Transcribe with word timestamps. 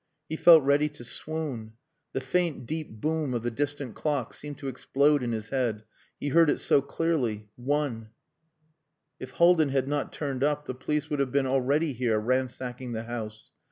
He 0.29 0.35
felt 0.35 0.63
ready 0.63 0.89
to 0.89 1.03
swoon. 1.03 1.73
The 2.13 2.21
faint 2.21 2.65
deep 2.65 2.89
boom 2.99 3.35
of 3.35 3.43
the 3.43 3.51
distant 3.51 3.93
clock 3.93 4.33
seemed 4.33 4.57
to 4.57 4.67
explode 4.67 5.21
in 5.21 5.31
his 5.31 5.49
head 5.49 5.83
he 6.19 6.29
heard 6.29 6.49
it 6.49 6.59
so 6.59 6.81
clearly.... 6.81 7.49
One! 7.55 8.09
If 9.19 9.29
Haldin 9.33 9.69
had 9.69 9.87
not 9.87 10.11
turned 10.11 10.43
up 10.43 10.65
the 10.65 10.73
police 10.73 11.11
would 11.11 11.19
have 11.19 11.31
been 11.31 11.45
already 11.45 11.93
here 11.93 12.17
ransacking 12.19 12.93
the 12.93 13.03
house. 13.03 13.51